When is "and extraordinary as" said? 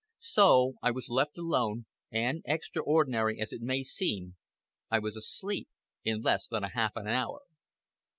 2.11-3.53